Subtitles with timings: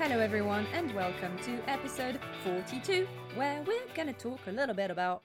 [0.00, 3.04] Hello, everyone, and welcome to episode 42,
[3.34, 5.24] where we're going to talk a little bit about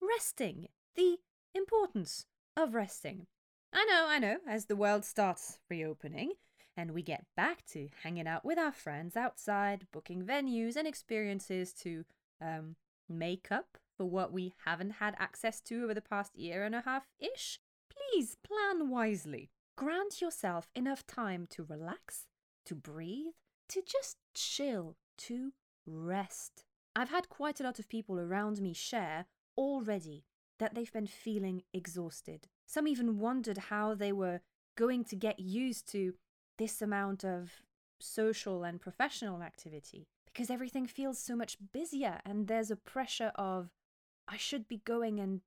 [0.00, 1.16] resting, the
[1.52, 2.24] importance
[2.56, 3.26] of resting.
[3.72, 6.34] I know, I know, as the world starts reopening
[6.76, 11.72] and we get back to hanging out with our friends outside, booking venues and experiences
[11.82, 12.04] to
[12.40, 12.76] um,
[13.08, 16.82] make up for what we haven't had access to over the past year and a
[16.82, 17.58] half ish,
[17.90, 19.50] please plan wisely.
[19.76, 22.28] Grant yourself enough time to relax,
[22.64, 23.34] to breathe,
[23.74, 25.52] to just chill, to
[25.84, 26.64] rest.
[26.94, 29.26] I've had quite a lot of people around me share
[29.58, 30.24] already
[30.60, 32.46] that they've been feeling exhausted.
[32.66, 34.42] Some even wondered how they were
[34.76, 36.14] going to get used to
[36.56, 37.50] this amount of
[37.98, 43.70] social and professional activity because everything feels so much busier and there's a pressure of
[44.28, 45.40] I should be going and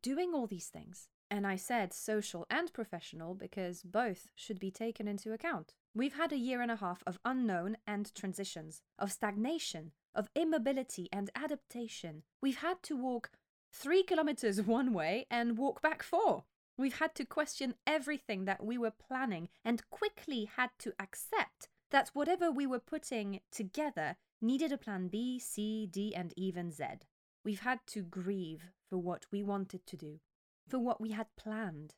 [0.00, 1.08] doing all these things.
[1.30, 5.74] And I said social and professional because both should be taken into account.
[5.94, 11.08] We've had a year and a half of unknown and transitions, of stagnation, of immobility
[11.12, 12.22] and adaptation.
[12.40, 13.30] We've had to walk
[13.72, 16.44] three kilometers one way and walk back four.
[16.76, 22.10] We've had to question everything that we were planning and quickly had to accept that
[22.12, 26.84] whatever we were putting together needed a plan B, C, D, and even Z.
[27.44, 30.20] We've had to grieve for what we wanted to do,
[30.68, 31.94] for what we had planned,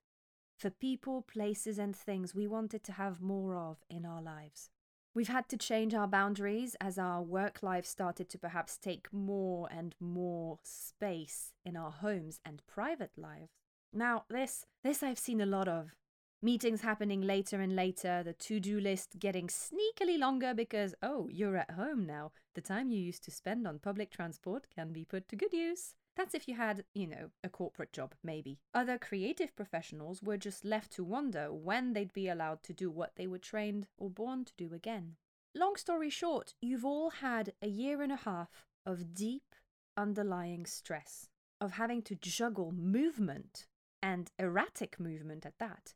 [0.60, 4.68] for people, places, and things we wanted to have more of in our lives.
[5.14, 9.68] We've had to change our boundaries as our work life started to perhaps take more
[9.72, 13.50] and more space in our homes and private lives.
[13.92, 15.96] Now, this this I've seen a lot of.
[16.42, 21.72] Meetings happening later and later, the to-do list getting sneakily longer because oh, you're at
[21.72, 22.32] home now.
[22.54, 25.94] The time you used to spend on public transport can be put to good use.
[26.16, 28.58] That's if you had, you know, a corporate job, maybe.
[28.74, 33.16] Other creative professionals were just left to wonder when they'd be allowed to do what
[33.16, 35.16] they were trained or born to do again.
[35.54, 39.54] Long story short, you've all had a year and a half of deep
[39.96, 41.28] underlying stress,
[41.60, 43.66] of having to juggle movement
[44.02, 45.94] and erratic movement at that,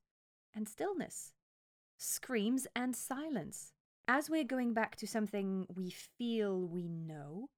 [0.54, 1.32] and stillness,
[1.96, 3.72] screams and silence.
[4.06, 7.48] As we're going back to something we feel we know,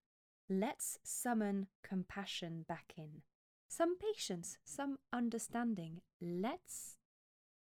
[0.49, 3.23] let's summon compassion back in.
[3.69, 6.01] Some patience, some understanding.
[6.21, 6.97] Let's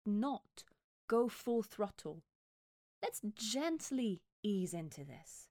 [0.04, 0.64] not
[1.08, 2.22] go full throttle.
[3.02, 5.48] Let's gently ease into this.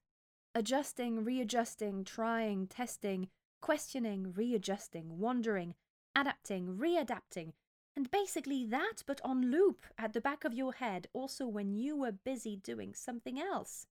[0.54, 3.28] Adjusting, readjusting, trying, testing,
[3.60, 5.74] questioning, readjusting, wondering,
[6.14, 7.52] adapting, readapting,
[7.96, 11.96] and basically that, but on loop at the back of your head, also when you
[11.96, 13.86] were busy doing something else.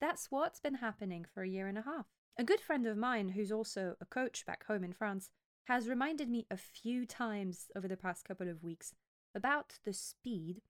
[0.00, 2.06] That's what's been happening for a year and a half.
[2.38, 5.30] A good friend of mine, who's also a coach back home in France,
[5.64, 8.94] has reminded me a few times over the past couple of weeks
[9.34, 10.62] about the speed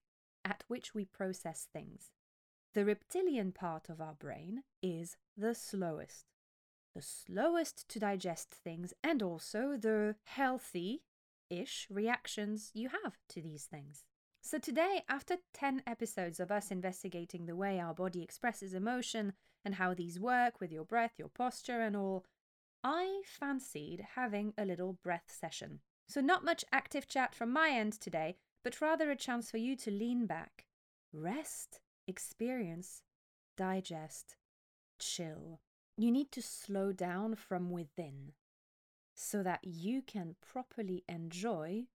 [0.45, 2.11] at which we process things.
[2.73, 6.25] The reptilian part of our brain is the slowest
[6.95, 11.03] the slowest to digest things and also the healthy
[11.49, 14.05] ish reactions you have to these things.
[14.41, 19.33] So, today, after 10 episodes of us investigating the way our body expresses emotion
[19.65, 22.25] and how these work with your breath, your posture, and all,
[22.83, 25.81] I fancied having a little breath session.
[26.09, 29.77] So, not much active chat from my end today, but rather a chance for you
[29.77, 30.67] to lean back,
[31.13, 33.03] rest, experience,
[33.57, 34.37] digest,
[34.99, 35.61] chill.
[35.97, 38.33] You need to slow down from within
[39.15, 41.87] so that you can properly enjoy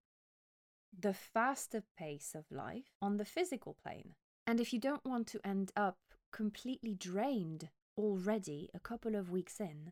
[0.98, 4.16] the faster pace of life on the physical plane.
[4.46, 5.98] And if you don't want to end up
[6.32, 9.92] completely drained already a couple of weeks in,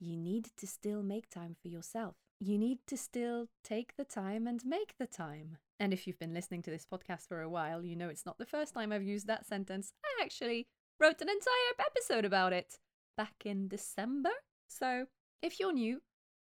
[0.00, 2.16] you need to still make time for yourself.
[2.40, 5.58] You need to still take the time and make the time.
[5.78, 8.38] And if you've been listening to this podcast for a while, you know it's not
[8.38, 9.92] the first time I've used that sentence.
[10.04, 10.66] I actually
[11.00, 12.78] wrote an entire episode about it
[13.16, 14.30] back in December.
[14.68, 15.06] So
[15.42, 16.02] if you're new,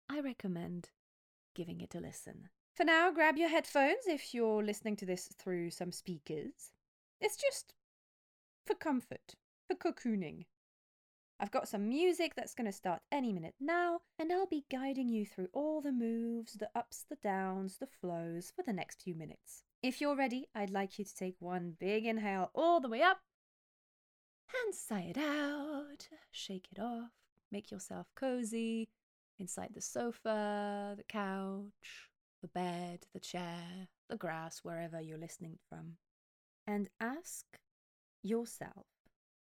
[0.09, 0.91] I recommend
[1.55, 2.49] giving it a listen.
[2.77, 6.73] For now, grab your headphones if you're listening to this through some speakers.
[7.23, 7.73] It's just
[8.67, 9.35] for comfort,
[9.67, 10.45] for cocooning.
[11.41, 15.09] I've got some music that's going to start any minute now, and I'll be guiding
[15.09, 19.15] you through all the moves, the ups, the downs, the flows for the next few
[19.15, 19.63] minutes.
[19.83, 23.21] If you're ready, I'd like you to take one big inhale all the way up
[24.67, 26.09] and sigh it out.
[26.31, 27.13] Shake it off.
[27.51, 28.91] Make yourself cozy
[29.39, 32.06] inside the sofa, the couch,
[32.43, 35.97] the bed, the chair, the grass, wherever you're listening from.
[36.67, 37.45] And ask
[38.23, 38.87] yourself,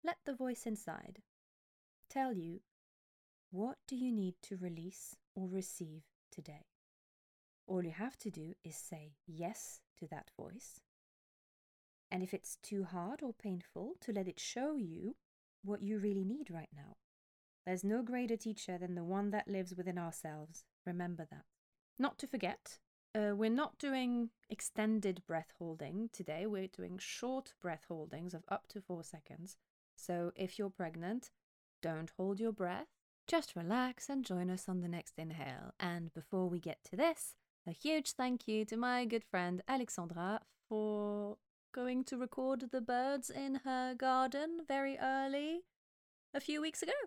[0.04, 1.22] let the voice inside
[2.10, 2.60] tell you
[3.50, 6.66] what do you need to release or receive today.
[7.66, 10.80] All you have to do is say yes to that voice
[12.12, 15.16] and if it's too hard or painful, to let it show you
[15.64, 16.96] what you really need right now.
[17.64, 20.64] There's no greater teacher than the one that lives within ourselves.
[20.84, 21.46] Remember that.
[22.02, 22.80] Not to forget,
[23.14, 26.46] uh, we're not doing extended breath holding today.
[26.46, 29.56] We're doing short breath holdings of up to four seconds.
[29.94, 31.30] So if you're pregnant,
[31.80, 32.88] don't hold your breath.
[33.28, 35.74] Just relax and join us on the next inhale.
[35.78, 37.36] And before we get to this,
[37.68, 41.36] a huge thank you to my good friend Alexandra for
[41.72, 45.60] going to record the birds in her garden very early
[46.34, 46.98] a few weeks ago.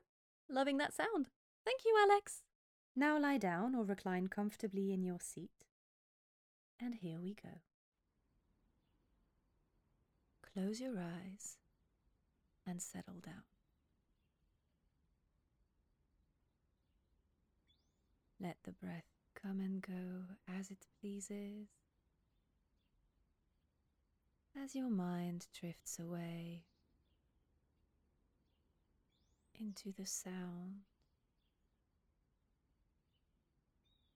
[0.50, 1.27] Loving that sound.
[1.65, 2.44] Thank you, Alex.
[2.95, 5.50] Now lie down or recline comfortably in your seat.
[6.80, 7.59] And here we go.
[10.53, 11.57] Close your eyes
[12.65, 13.44] and settle down.
[18.39, 21.68] Let the breath come and go as it pleases.
[24.62, 26.63] As your mind drifts away
[29.59, 30.83] into the sound,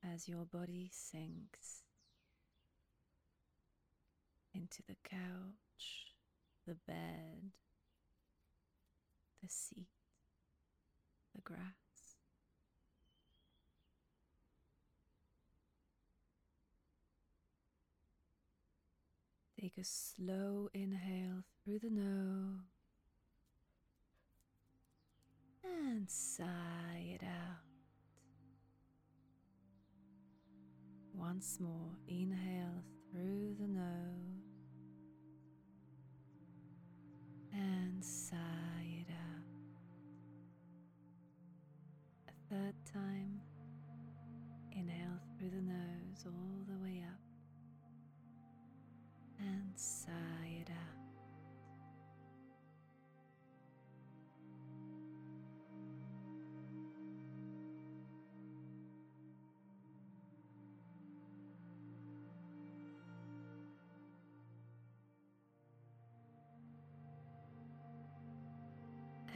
[0.03, 1.83] as your body sinks
[4.53, 6.13] into the couch,
[6.65, 7.51] the bed,
[9.43, 9.87] the seat,
[11.35, 11.59] the grass.
[19.59, 22.61] Take a slow inhale through the nose
[25.63, 27.68] and sigh it out.
[31.39, 34.43] Once more, inhale through the nose.
[37.53, 38.35] And sigh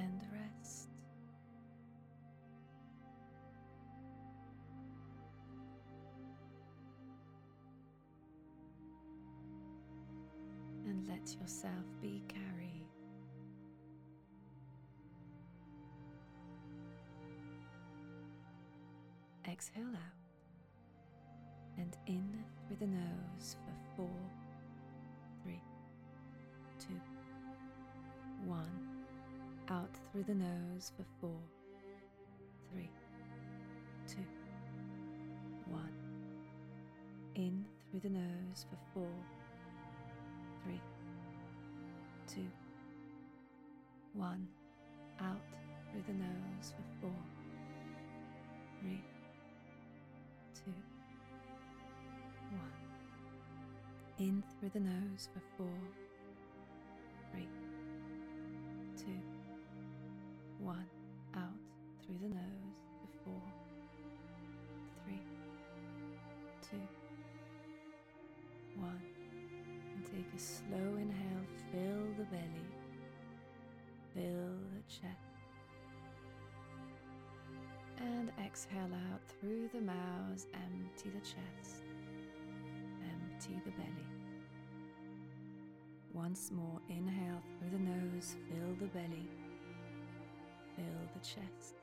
[0.04, 0.90] And rest.
[10.86, 12.86] and let yourself be carried.
[19.50, 20.24] Exhale out
[21.78, 24.43] and in through the nose for four,
[29.70, 31.40] Out through the nose for four,
[32.72, 32.90] three,
[34.08, 34.26] two,
[35.68, 35.90] one.
[37.36, 39.10] In through the nose for four
[40.64, 40.82] three,
[42.28, 42.48] two,
[44.14, 44.48] one.
[45.20, 45.42] Out
[45.92, 47.16] through the nose for four,
[48.82, 49.04] three,
[50.56, 50.74] two,
[52.52, 52.74] one.
[54.20, 55.80] In through the nose for four,
[78.74, 81.84] exhale out through the mouth, empty the chest,
[83.04, 84.08] empty the belly.
[86.14, 89.30] Once more, inhale through the nose, fill the belly,
[90.76, 91.76] fill the chest,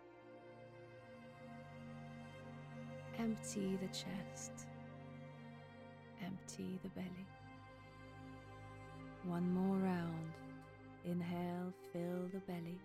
[3.18, 4.66] empty the chest,
[6.24, 7.26] empty the belly.
[9.24, 10.32] One more round.
[11.04, 12.78] Inhale, fill the belly,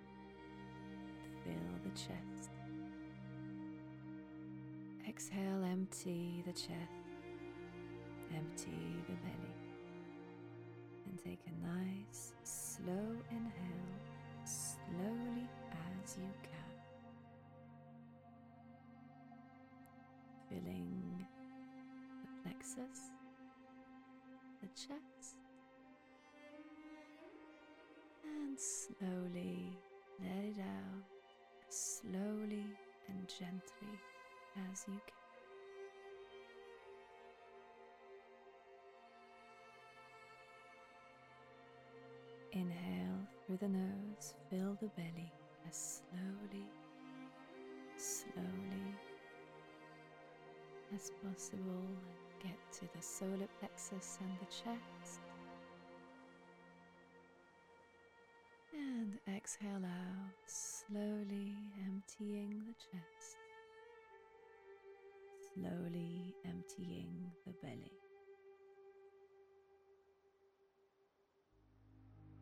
[1.43, 2.54] fill the chest.
[5.15, 6.73] Exhale, empty the chest,
[8.35, 9.55] empty the belly.
[11.07, 13.95] And take a nice, slow inhale,
[14.43, 16.75] slowly as you can.
[20.49, 21.25] Filling
[22.21, 23.11] the plexus,
[24.61, 25.37] the chest
[28.25, 29.77] and slowly
[30.19, 31.03] let it out
[31.69, 32.65] slowly
[33.07, 33.99] and gently
[34.71, 35.13] as you can.
[42.61, 45.33] Inhale through the nose, fill the belly
[45.67, 46.65] as slowly,
[47.97, 48.95] slowly
[50.93, 51.83] as possible.
[52.41, 55.19] Get to the solar plexus and the chest.
[58.73, 63.37] And exhale out, slowly emptying the chest,
[65.55, 67.91] slowly emptying the belly.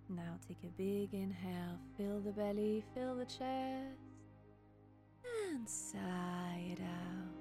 [0.10, 4.00] Now take a big inhale, fill the belly, fill the chest,
[5.50, 7.34] and sigh it out.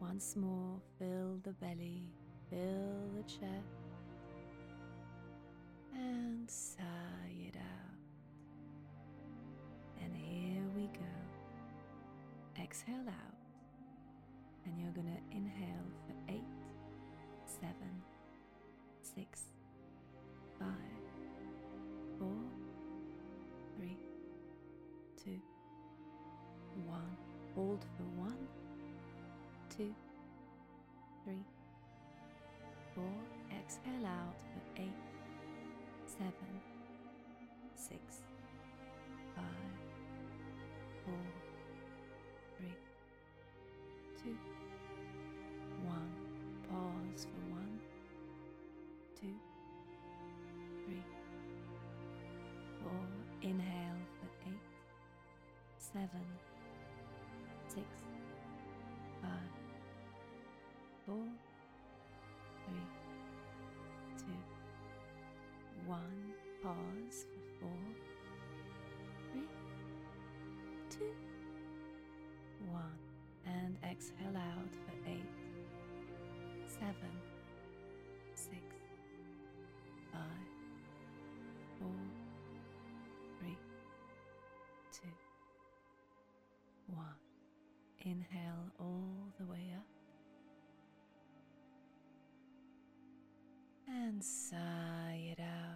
[0.00, 2.02] Once more, fill the belly,
[2.50, 3.82] fill the chest,
[5.94, 7.81] and sigh it out.
[12.72, 13.36] Exhale out,
[14.64, 16.40] and you're going to inhale for eight,
[17.44, 18.00] seven,
[19.02, 19.42] six,
[20.58, 21.02] five,
[22.18, 22.32] four,
[23.76, 23.98] three,
[25.22, 25.38] two,
[26.86, 27.14] one.
[27.54, 28.38] Hold for one,
[29.76, 29.94] two,
[31.24, 31.44] three,
[32.94, 33.12] four.
[33.50, 34.41] Exhale out
[49.22, 49.28] two,
[50.84, 51.02] three,
[52.82, 52.90] four.
[53.42, 54.60] Inhale for eight,
[55.78, 56.26] seven,
[57.68, 57.86] six,
[59.20, 59.30] five,
[61.06, 61.24] four,
[62.66, 62.86] three,
[64.18, 64.38] two,
[65.86, 66.32] one.
[66.62, 67.80] Pause for four,
[69.32, 69.48] three,
[70.90, 71.12] two,
[72.70, 72.98] one.
[73.46, 75.32] And exhale out for eight,
[76.68, 77.12] seven,
[80.12, 80.46] five,
[81.78, 81.88] four,
[83.38, 83.58] three,
[84.92, 85.08] two,
[86.94, 87.06] one.
[88.04, 89.86] Inhale all the way up
[93.88, 95.71] and sigh it out.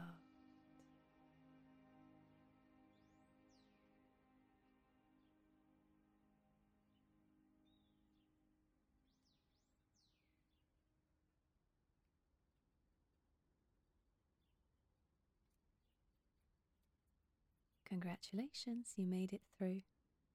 [17.89, 19.83] Congratulations, you made it through.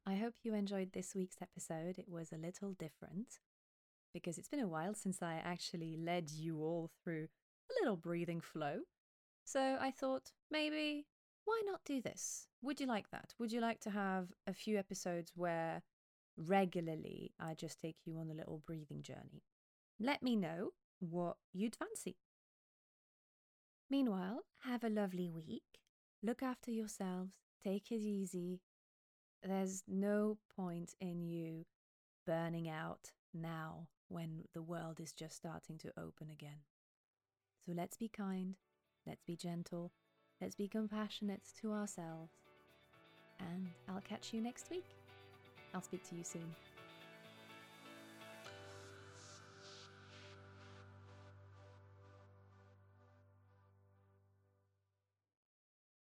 [0.06, 2.00] I hope you enjoyed this week's episode.
[2.00, 3.40] It was a little different
[4.14, 7.28] because it's been a while since I actually led you all through
[7.70, 8.80] a little breathing flow.
[9.44, 11.08] So I thought maybe
[11.46, 12.48] why not do this?
[12.62, 13.34] Would you like that?
[13.38, 15.82] Would you like to have a few episodes where
[16.38, 19.44] regularly I just take you on a little breathing journey?
[20.00, 22.18] Let me know what you'd fancy.
[23.90, 25.81] Meanwhile, have a lovely week.
[26.24, 27.34] Look after yourselves.
[27.64, 28.62] Take it easy.
[29.44, 31.66] There's no point in you
[32.28, 36.62] burning out now when the world is just starting to open again.
[37.66, 38.56] So let's be kind,
[39.08, 39.92] let's be gentle,
[40.40, 42.34] let's be compassionate to ourselves.
[43.40, 44.86] And I'll catch you next week.
[45.74, 46.56] I'll speak to you soon.